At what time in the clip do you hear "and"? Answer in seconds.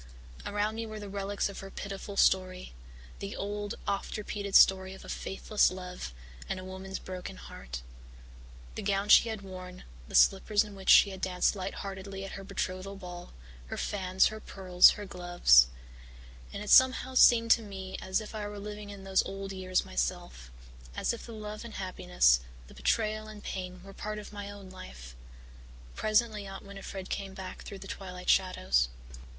6.49-6.59, 16.51-16.63, 21.63-21.75, 23.27-23.43